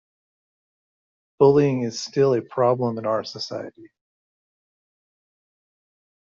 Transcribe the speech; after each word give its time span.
Bullying 1.37 1.83
is 1.83 2.01
still 2.01 2.33
a 2.33 2.41
problem 2.41 2.97
in 2.97 3.05
our 3.05 3.23
society. 3.23 3.91